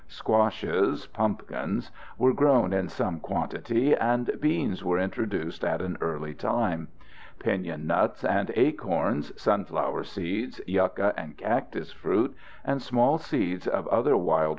[0.07, 6.87] Squashes (pumpkins) were grown in some quantity, and beans were introduced at an early time.
[7.37, 12.35] Pinyon nuts and acorns, sunflower seeds, yucca and cactus fruit,
[12.65, 14.49] and small seeds of other wild plants were gathered for food.